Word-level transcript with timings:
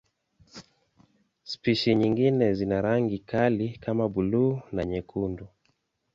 Spishi 1.51 1.95
nyingine 1.95 2.53
zina 2.53 2.81
rangi 2.81 3.19
kali 3.19 3.69
kama 3.77 4.09
buluu 4.09 4.59
na 4.71 4.85
nyekundu. 4.85 5.47